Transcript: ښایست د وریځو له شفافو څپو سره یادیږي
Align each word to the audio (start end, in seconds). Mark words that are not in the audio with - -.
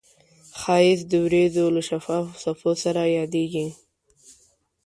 ښایست 0.59 1.05
د 1.09 1.13
وریځو 1.25 1.65
له 1.75 1.81
شفافو 1.89 2.39
څپو 2.43 2.71
سره 2.83 3.01
یادیږي 3.17 3.67